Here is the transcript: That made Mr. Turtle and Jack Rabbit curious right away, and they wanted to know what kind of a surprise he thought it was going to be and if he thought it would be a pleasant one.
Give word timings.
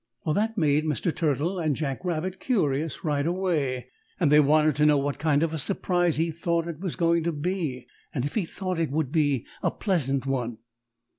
That 0.25 0.57
made 0.57 0.83
Mr. 0.85 1.15
Turtle 1.15 1.59
and 1.59 1.75
Jack 1.75 2.03
Rabbit 2.03 2.39
curious 2.39 3.03
right 3.03 3.27
away, 3.27 3.89
and 4.19 4.31
they 4.31 4.39
wanted 4.39 4.75
to 4.77 4.85
know 4.87 4.97
what 4.97 5.19
kind 5.19 5.43
of 5.43 5.53
a 5.53 5.59
surprise 5.59 6.15
he 6.17 6.31
thought 6.31 6.67
it 6.67 6.79
was 6.79 6.95
going 6.95 7.21
to 7.23 7.31
be 7.31 7.85
and 8.11 8.25
if 8.25 8.33
he 8.33 8.45
thought 8.45 8.79
it 8.79 8.89
would 8.89 9.11
be 9.11 9.45
a 9.61 9.69
pleasant 9.69 10.25
one. 10.25 10.57